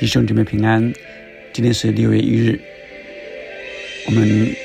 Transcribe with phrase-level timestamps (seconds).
[0.00, 0.94] 弟兄姊妹平安，
[1.52, 2.58] 今天是六月一日，
[4.06, 4.56] 我们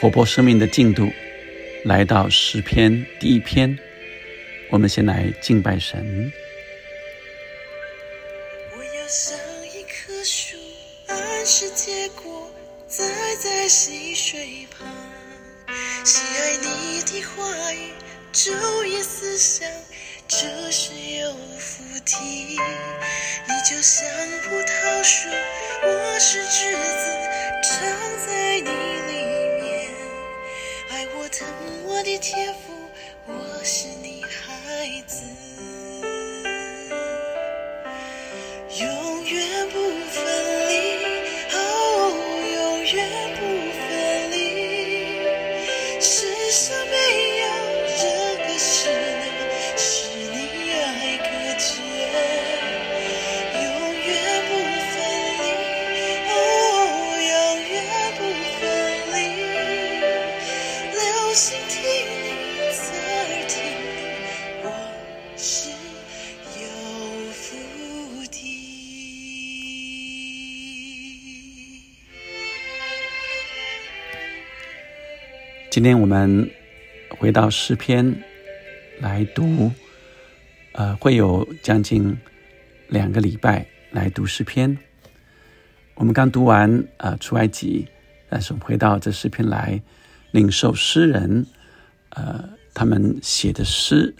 [0.00, 1.12] 活泼生命的进度
[1.84, 3.78] 来到诗篇第一篇，
[4.70, 6.32] 我们先来敬拜神。
[8.74, 10.56] 我要像一棵树，
[11.08, 12.50] 按时结果，
[12.86, 13.04] 栽
[13.38, 14.88] 在溪水旁，
[16.06, 17.90] 喜爱你的话语，
[18.32, 19.68] 昼夜思想，
[20.28, 22.16] 这是有福地。
[23.48, 24.06] 你就像
[24.42, 25.28] 葡萄树，
[25.82, 27.04] 我是栀子，
[27.62, 27.70] 长
[28.26, 29.12] 在你里
[29.60, 29.90] 面，
[30.90, 31.46] 爱我疼
[31.84, 32.72] 我的天赋，
[33.26, 33.88] 我是
[75.72, 76.50] 今天我们
[77.18, 78.22] 回到诗篇
[79.00, 79.72] 来读，
[80.72, 82.14] 呃，会有将近
[82.88, 84.76] 两个礼拜来读诗篇。
[85.94, 87.88] 我们刚读完呃出埃及，
[88.28, 89.80] 但是我们回到这诗篇来
[90.30, 91.46] 领受诗人
[92.10, 94.14] 呃他们写的诗，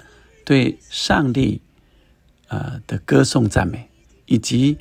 [0.47, 1.61] 对上帝
[2.49, 3.91] 呃的歌颂赞美，
[4.25, 4.79] 以及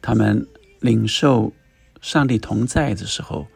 [0.00, 0.48] 他们
[0.80, 1.52] 领受
[2.00, 3.46] 上帝同在的时候。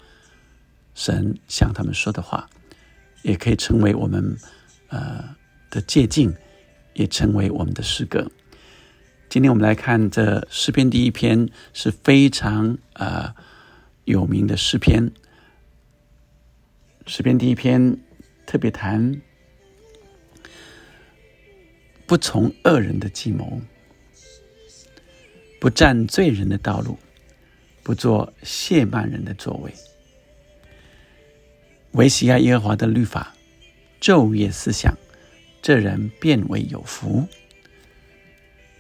[1.01, 2.47] 神向他们说的话，
[3.23, 4.37] 也可以成为我们
[4.89, 5.35] 呃
[5.71, 6.31] 的借鉴，
[6.93, 8.31] 也成为我们的诗歌。
[9.31, 13.35] 今天我们来看这诗篇第一篇是非常呃
[14.05, 15.11] 有名的诗篇。
[17.07, 17.99] 诗篇第一篇
[18.45, 19.23] 特别谈
[22.07, 23.59] 不从恶人的计谋，
[25.59, 26.99] 不占罪人的道路，
[27.83, 29.73] 不做亵慢人的座位。
[31.93, 33.35] 唯喜爱耶和华的律法，
[34.01, 34.97] 昼夜思想，
[35.61, 37.27] 这人变为有福。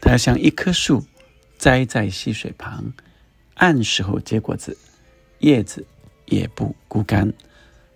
[0.00, 1.04] 他要像一棵树，
[1.58, 2.92] 栽在溪水旁，
[3.54, 4.78] 按时候结果子，
[5.40, 5.84] 叶子
[6.26, 7.32] 也不枯干。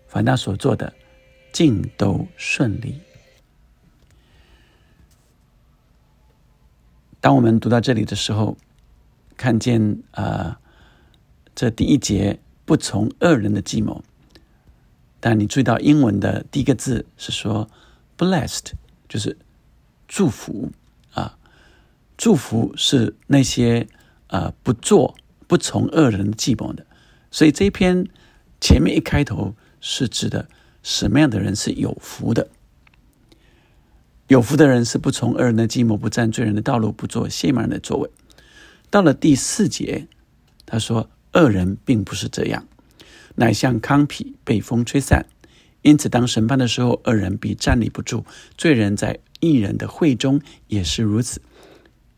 [0.08, 0.92] 凡他所做的，
[1.52, 3.00] 尽都顺利。
[7.20, 8.56] 当我们读到这里的时候，
[9.36, 10.56] 看见呃，
[11.54, 14.04] 这第一节不从恶人的计谋。
[15.26, 17.66] 但你注意到英文的第一个字是说
[18.18, 18.72] “blessed”，
[19.08, 19.38] 就是
[20.06, 20.70] 祝福
[21.14, 21.38] 啊，
[22.18, 23.88] 祝福是那些
[24.26, 26.84] 呃不做不从恶人计谋的。
[27.30, 28.06] 所以这一篇
[28.60, 30.46] 前面一开头是指的
[30.82, 32.46] 什么样的人是有福的？
[34.26, 38.10] 有福的人是不从恶人的计谋，不占罪人的道路，不做亵慢人的座位。
[38.90, 40.06] 到了第四节，
[40.66, 42.68] 他说恶人并不是这样。
[43.36, 45.26] 乃像糠皮被风吹散，
[45.82, 48.24] 因此当审判的时候，恶人必站立不住；
[48.56, 51.42] 罪人在义人的会中也是如此。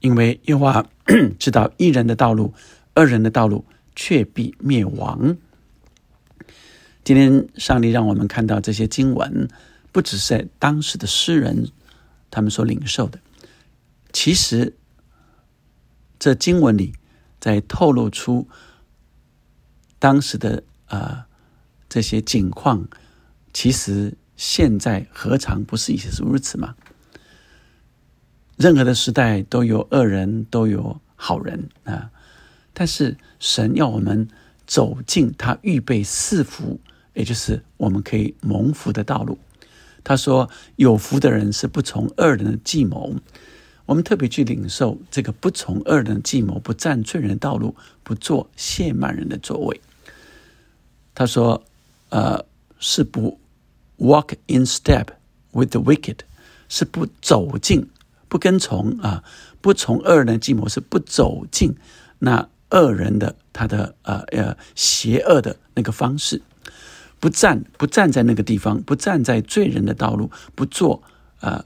[0.01, 0.87] 因为耶和华
[1.39, 2.53] 知道义人的道路，
[2.95, 5.37] 恶人的道路却必灭亡。
[7.03, 9.49] 今天上帝让我们看到这些经文，
[9.93, 11.69] 不只是在当时的诗人
[12.31, 13.19] 他们所领受的，
[14.13, 14.75] 其实
[16.19, 16.93] 这经文里
[17.41, 18.47] 在透露出
[19.99, 20.63] 当时的。
[20.87, 21.27] 啊，
[21.89, 22.89] 这些景况，
[23.53, 26.75] 其实现在何尝不是也是如此吗？
[28.57, 32.11] 任何的时代都有恶人，都有好人啊。
[32.73, 34.29] 但是神要我们
[34.67, 36.79] 走进他预备赐福，
[37.15, 39.39] 也就是我们可以蒙福的道路。
[40.05, 43.15] 他说：“有福的人是不从恶人的计谋。”
[43.87, 49.81] 我们特别去领受这个不从恶人的计谋，不占罪人的道路，不做亵慢人的座位。
[51.17, 51.65] 他说
[52.11, 52.45] ：“呃，
[52.79, 53.41] 是不
[53.97, 55.07] walk in step
[55.53, 56.19] with the wicked，
[56.69, 57.89] 是不走进、
[58.29, 59.25] 不跟从啊，
[59.63, 61.75] 不从恶人的计谋，是不走进
[62.19, 66.43] 那恶人的他的呃呃邪恶的那个方式，
[67.19, 71.03] 不站不站在那个地方，不站在罪人的道路，不做
[71.41, 71.65] 呃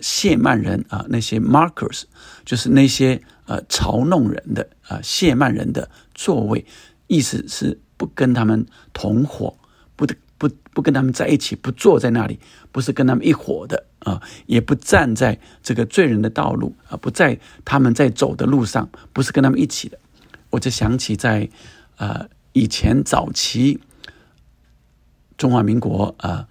[0.00, 2.04] 亵慢人啊那些 markers，
[2.44, 6.64] 就是那些呃嘲弄人的啊亵慢人的座位，
[7.08, 8.64] 意思是。”不跟他们
[8.94, 9.58] 同伙，
[9.94, 10.06] 不
[10.38, 12.40] 不不跟他们在一起，不坐在那里，
[12.72, 19.98] 不是跟他们一伙的啊，也不站在这个罪人的道路啊，不在他们在走的路上，不是跟他们一起的。
[20.48, 21.50] 我就想起在
[21.98, 23.78] 呃以前早期
[25.36, 26.48] 中华民国啊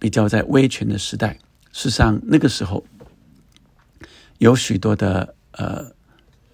[0.00, 1.38] 比较在威权的时代，
[1.70, 2.84] 事实上那个时候
[4.38, 5.92] 有许多的呃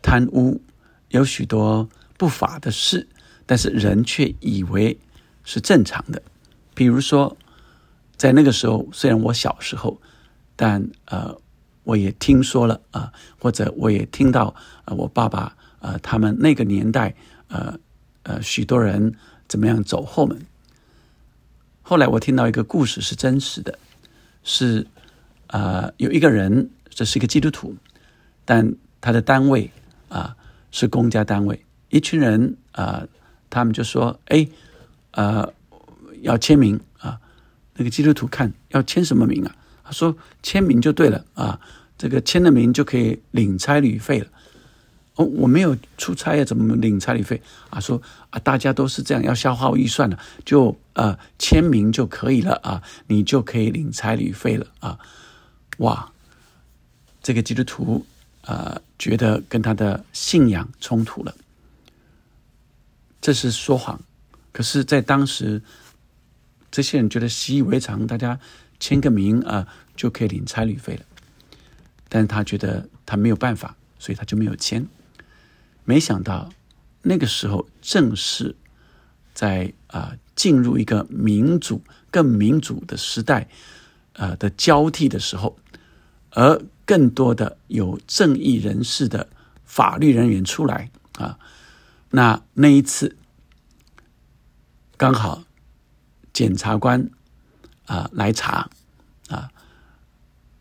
[0.02, 0.60] 贪污，
[1.08, 1.88] 有许多
[2.18, 3.08] 不法的事，
[3.48, 4.96] 但是人却以为。
[5.50, 6.20] 是正常的，
[6.74, 7.34] 比如说，
[8.18, 9.98] 在那个时候，虽然我小时候，
[10.54, 11.34] 但呃，
[11.84, 14.54] 我也听说了啊，或者我也听到
[14.84, 17.14] 呃，我爸爸呃，他们那个年代
[17.48, 17.78] 呃
[18.24, 19.14] 呃，许多人
[19.48, 20.38] 怎么样走后门。
[21.80, 23.78] 后来我听到一个故事是真实的，
[24.44, 24.86] 是
[25.46, 27.74] 啊，有一个人，这是一个基督徒，
[28.44, 29.70] 但他的单位
[30.10, 30.36] 啊
[30.70, 33.08] 是公家单位，一群人啊，
[33.50, 34.48] 他们就说，哎。
[35.12, 35.52] 呃，
[36.20, 37.18] 要签名啊！
[37.74, 39.56] 那个基督徒看要签什么名啊？
[39.82, 41.58] 他说签名就对了啊，
[41.96, 44.26] 这个签了名就可以领差旅费了。
[45.16, 47.40] 哦，我没有出差呀，怎么领差旅费
[47.70, 47.80] 啊？
[47.80, 48.00] 说
[48.30, 54.96] 啊，大家都是这样，要消耗预算的，就呃签名就可以了啊，你就可以领差旅费了啊！
[55.78, 56.12] 哇，
[57.22, 58.04] 这个基督徒
[58.44, 61.34] 啊，觉得跟他的信仰冲突了，
[63.20, 64.00] 这是说谎。
[64.52, 65.62] 可是，在当时，
[66.70, 68.38] 这些人觉得习以为常，大家
[68.80, 71.02] 签个名啊，就可以领差旅费了。
[72.08, 74.86] 但是他觉得他没有办法，所以他就没有签。
[75.84, 76.50] 没想到
[77.02, 78.56] 那个时候，正是
[79.34, 83.48] 在啊进入一个民主、更民主的时代，
[84.14, 85.58] 呃的交替的时候，
[86.30, 89.28] 而更多的有正义人士的
[89.64, 91.38] 法律人员出来啊，
[92.10, 93.16] 那那一次。
[94.96, 95.44] 刚好
[96.32, 97.08] 检察官
[97.86, 98.68] 啊来查
[99.28, 99.48] 啊，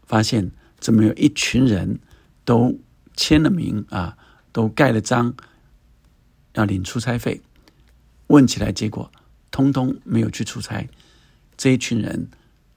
[0.04, 2.00] 发现怎么有一群人
[2.46, 2.80] 都
[3.16, 4.16] 签了名啊，
[4.52, 5.34] 都盖了章，
[6.54, 7.42] 要领出差费。
[8.28, 9.12] 问起来，结果
[9.50, 10.88] 通通没有去出差。
[11.58, 12.30] 这一群人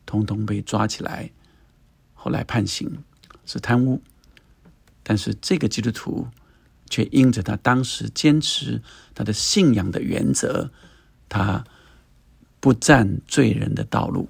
[0.06, 1.30] 通通被抓起来，
[2.14, 3.04] 后来判刑
[3.44, 4.00] 是贪污。
[5.02, 6.28] 但是这个基督徒
[6.90, 8.82] 却因着他当时坚持
[9.14, 10.70] 他的信仰的原则。
[11.32, 11.64] 他
[12.58, 14.28] 不站罪人的道路，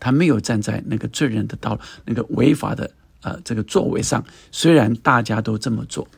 [0.00, 2.90] 他没有站在那个罪人的道那个违法的
[3.22, 4.24] 呃这个座位上。
[4.50, 6.08] 虽然大家都这么做，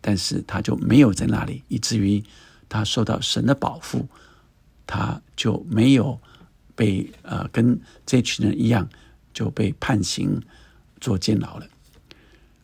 [0.00, 2.22] 但是他就没有在那里，以至于
[2.68, 4.06] 他受到神的保护，
[4.86, 6.20] 他就没有
[6.76, 8.88] 被呃跟这群人一样
[9.34, 10.40] 就被判刑
[11.00, 11.66] 做监牢了。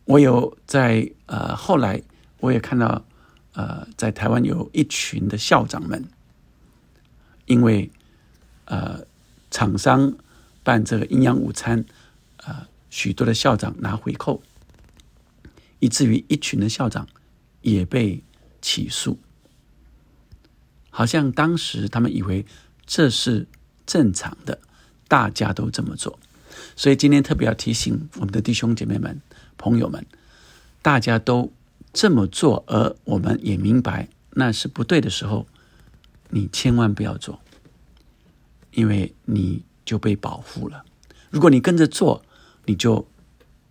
[0.05, 2.01] 我有在呃后来
[2.39, 3.03] 我也看到。
[3.55, 6.05] 呃，在台湾有一群的校长们，
[7.45, 7.91] 因为
[8.65, 9.05] 呃
[9.51, 10.15] 厂商
[10.63, 11.85] 办这个营养午餐，
[12.37, 14.41] 呃许多的校长拿回扣，
[15.77, 17.07] 以至于一群的校长
[17.61, 18.23] 也被
[18.59, 19.19] 起诉，
[20.89, 22.47] 好像当时他们以为
[22.87, 23.45] 这是
[23.85, 24.59] 正常的，
[25.07, 26.17] 大家都这么做，
[26.75, 29.21] 所以今天特别要提醒我们的弟兄姐妹们、
[29.63, 30.05] 朋友们，
[30.81, 31.53] 大家都。
[31.95, 35.45] 这么做，而我们也明白那是不对的时候，
[36.31, 37.39] 你千万不要做，
[38.71, 40.83] 因为你就被保护了。
[41.29, 42.23] 如果你跟着做，
[42.65, 43.07] 你就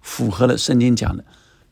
[0.00, 1.24] 符合了圣经讲的，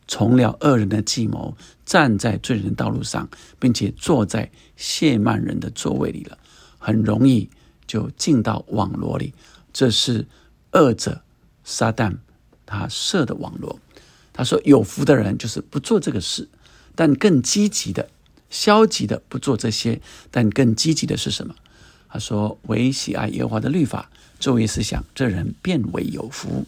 [0.09, 6.37] 从了恶人的计谋，站在罪人道路上，并且坐在谢曼人的座位里了，
[6.77, 7.49] 很容易
[7.87, 9.33] 就进到网罗里。
[9.71, 10.27] 这是
[10.73, 11.21] 恶者
[11.63, 12.17] 撒旦
[12.65, 13.79] 他设的网罗。
[14.33, 16.47] 他说：“有福的人就是不做这个事，
[16.95, 18.09] 但更积极的、
[18.49, 21.53] 消极的不做这些，但更积极的是什么？”
[22.07, 24.09] 他说：“唯喜爱耶和华的律法，
[24.39, 26.65] 昼夜思想，这人变为有福。”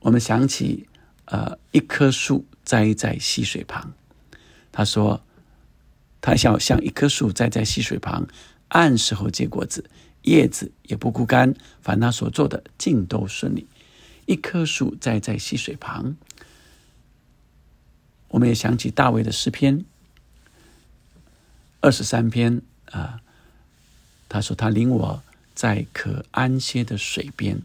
[0.00, 0.86] 我们想起，
[1.26, 3.92] 呃，一棵树栽在溪水旁。
[4.72, 5.22] 他说
[6.20, 8.26] ：“他想像一棵树栽在溪水旁，
[8.68, 9.88] 按时候结果子，
[10.22, 13.66] 叶子也不枯干，凡他所做的尽都顺利。
[14.26, 16.16] 一棵树栽在溪水旁。”
[18.34, 19.84] 我们也想起大卫的诗篇
[21.80, 23.20] 二十三篇啊，
[24.28, 25.22] 他说：“他领我
[25.54, 27.62] 在可安歇的水边，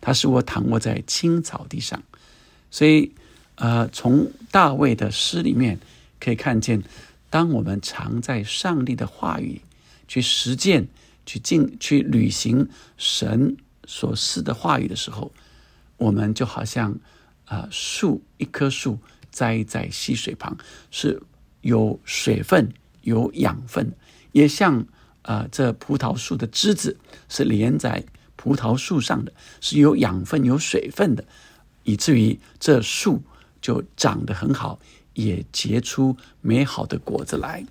[0.00, 2.00] 他使我躺卧在青草地上。”
[2.70, 3.10] 所以，
[3.56, 5.80] 呃，从大卫的诗里面
[6.20, 6.84] 可以看见，
[7.28, 9.60] 当我们常在上帝的话语
[10.06, 10.86] 去实践、
[11.26, 15.32] 去进、去履行神所示的话语的时候，
[15.96, 16.96] 我们就好像
[17.46, 19.00] 啊树一棵树。
[19.30, 20.56] 栽在溪水旁，
[20.90, 21.22] 是
[21.60, 23.92] 有水分、有养分，
[24.32, 24.86] 也像
[25.22, 26.96] 啊，这葡萄树的枝子
[27.28, 28.04] 是连在
[28.36, 31.24] 葡萄树上的，是有养分、有水分的，
[31.84, 33.22] 以至于这树
[33.60, 34.78] 就长得很好，
[35.14, 37.66] 也结出美好的果子来。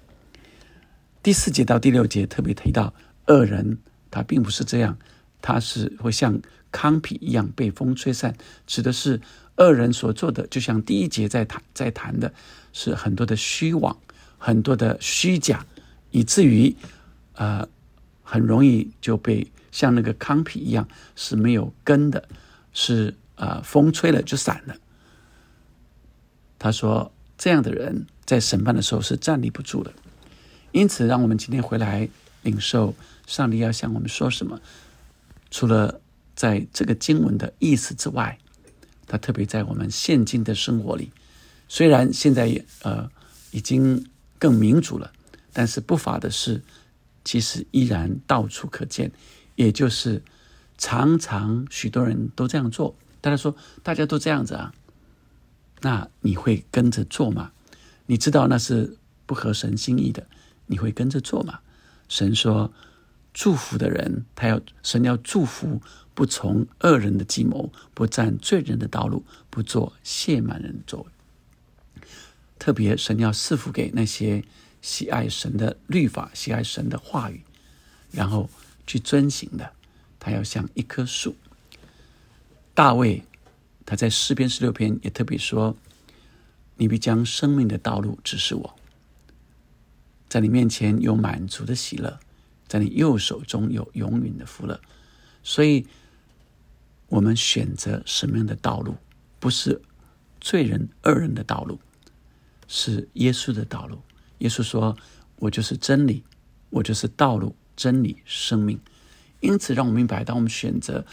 [1.24, 2.94] 第四节到第六节特别提到，
[3.28, 3.80] 恶人
[4.12, 4.98] 他并不是这样，
[5.42, 6.40] 他是会像
[6.72, 8.36] 糠皮一样被风吹散，
[8.66, 9.20] 指的是
[9.58, 12.34] 恶人所做的，就像第一节在谈在谈的
[12.74, 13.98] 是很多的虚妄，
[14.38, 15.66] 很多的虚假，
[16.12, 16.76] 以至于
[17.34, 17.68] 呃
[18.24, 22.28] 很容易就被像那个糠皮一样是没有根的，
[22.74, 24.76] 是呃风吹了就散了。
[26.60, 29.92] 他说这样的人在审判的时候是站立不住的。
[30.72, 32.08] 因此，让我们今天回来
[32.44, 32.94] 领受
[33.26, 34.60] 上帝要向我们说什么。
[35.50, 36.02] 除了
[36.36, 38.38] 在这个经文的意思之外，
[39.08, 41.12] 他特别在我们现今的生活里，
[41.68, 43.10] 虽然现在呃
[43.52, 44.06] 已经
[44.38, 45.12] 更民主了，
[45.54, 46.62] 但是不法的事
[47.24, 49.12] 其实依然到处可见。
[49.56, 50.22] 也就是
[50.78, 54.72] 常常许多人都这样做，大家说大家都这样子啊，
[55.82, 57.52] 那你会跟着做吗？
[58.06, 60.28] 你知道那是不合神心意的。
[60.70, 61.60] 你会跟着做吗？
[62.10, 62.72] 神说
[63.38, 65.80] ：“祝福的人，他要神要祝福，
[66.16, 72.02] 不从恶人的计谋，不占罪人的道路，不做亵慢人的作为。
[72.58, 74.44] 特别神要赐福给那些
[74.82, 77.44] 喜爱神的律法、喜爱神的话语，
[78.10, 78.50] 然后
[78.88, 79.72] 去遵行的。
[80.20, 81.36] 他要像一棵树。
[82.74, 83.24] 大卫
[83.86, 85.78] 他在诗篇十六篇也特别说
[86.78, 88.76] ：‘你必将生命的道路指示我。’”
[90.28, 92.20] 在你面前有满足的喜乐，
[92.68, 94.80] 在你右手中有永远的福乐。
[95.44, 95.88] 所以，
[97.08, 98.96] 我们选择什么样的道路？
[99.40, 99.82] 不是
[100.42, 101.80] 罪人、恶人的道路，
[102.68, 104.02] 是耶稣的道路。
[104.40, 104.98] 耶稣说
[105.38, 106.24] ：“我就是真理，
[106.70, 108.80] 我就是道路、真理、生命。”
[109.40, 111.06] 因此，让我明白，当我们选择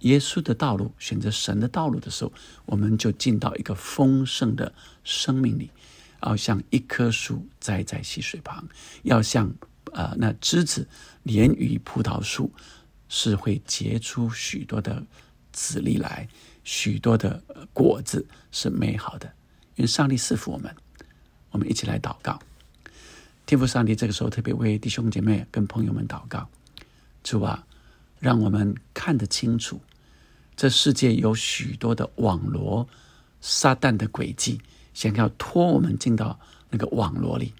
[0.00, 2.32] 耶稣的道路、选择神的道路的时候，
[2.66, 4.72] 我们就进到一个丰盛的
[5.04, 5.70] 生命里。
[6.22, 8.68] 要像一棵树栽在溪水旁，
[9.02, 9.52] 要像
[9.94, 10.86] 呃那枝子
[11.22, 12.50] 连于葡萄树，
[13.08, 15.02] 是会结出许多的
[15.52, 16.28] 籽粒来，
[16.64, 17.42] 许多的
[17.72, 19.32] 果子是美好的。
[19.76, 20.74] 愿上帝赐福我们，
[21.50, 22.38] 我们一起来祷告。
[23.46, 26.48] 天父上帝，这个时候特别为弟兄姐妹跟朋友们祷告，
[27.22, 27.64] 主啊，
[28.18, 29.80] 让我们看得清楚，
[30.56, 32.86] 这世界有许多的网罗，
[33.40, 34.60] 撒旦的诡计。
[34.94, 36.36] 想要拖我们进到
[36.70, 37.54] 那个网络里，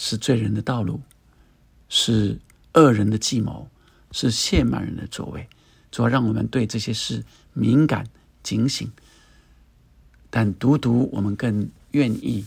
[0.00, 1.00] 是罪人的道路，
[1.88, 2.38] 是
[2.74, 3.68] 恶人的计谋，
[4.12, 5.48] 是亵慢人的作为，
[5.90, 8.06] 主要让我们对这些事敏感
[8.44, 8.88] 警醒。
[10.30, 12.46] 但读读，我们更愿意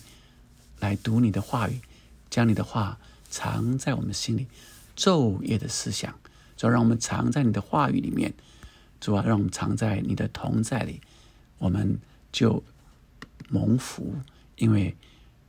[0.79, 1.81] 来读你的话语，
[2.29, 2.97] 将你的话
[3.29, 4.47] 藏在我们心里，
[4.95, 6.17] 昼夜的思想，
[6.55, 8.33] 主要让我们藏在你的话语里面，
[9.01, 11.01] 主要让我们藏在你的同在里，
[11.57, 11.99] 我们
[12.31, 12.63] 就。
[13.49, 14.15] 蒙福，
[14.55, 14.95] 因为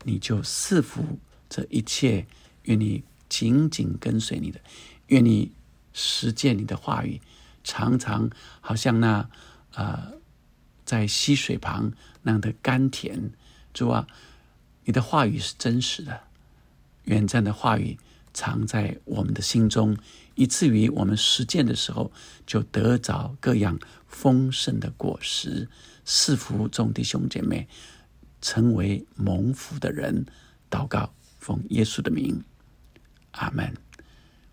[0.03, 1.05] 你就赐福
[1.53, 2.27] 这一切，
[2.63, 4.59] 愿你紧紧跟随你的，
[5.09, 5.53] 愿你
[5.93, 7.21] 实践你的话语，
[7.63, 8.31] 常常
[8.63, 9.29] 好像那
[9.75, 10.15] 呃
[10.87, 11.93] 在溪水旁
[12.23, 13.33] 那样的甘甜。
[13.75, 14.07] 主啊，
[14.87, 16.23] 你的话语是真实的，
[17.05, 17.99] 愿这样的话语
[18.33, 19.99] 藏在我们的心中，
[20.35, 22.11] 以至于我们实践的时候
[22.47, 25.69] 就得着各样丰盛的果实。
[26.07, 27.69] 赐福众弟兄姐妹。
[28.45, 30.27] 成为蒙福的人，
[30.69, 32.41] 祷告，奉耶稣的名，
[33.33, 33.75] 阿门。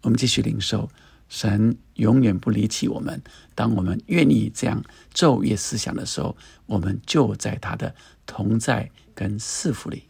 [0.01, 0.89] 我们继续领受，
[1.27, 3.22] 神永远不离弃我们。
[3.53, 7.93] 当我们愿意这样昼夜思想的时候，我们就在他的
[8.25, 10.03] 同在跟赐福里。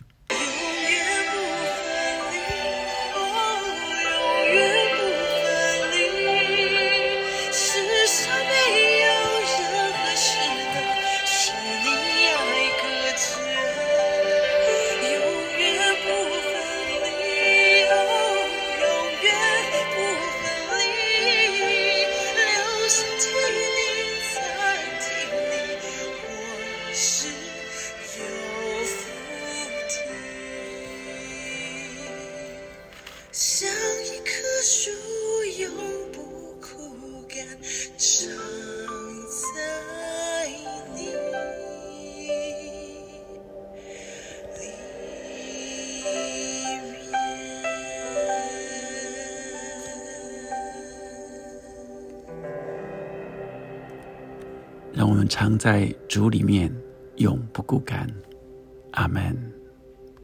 [33.31, 34.31] 像一棵
[34.63, 34.89] 树，
[35.61, 35.71] 永
[36.11, 37.45] 不枯干，
[37.95, 38.27] 长
[39.53, 40.47] 在
[40.95, 41.11] 你里
[42.17, 42.33] 面。
[54.91, 56.75] 让我们常在主里面，
[57.17, 58.09] 永不枯干。
[58.93, 59.48] 阿门。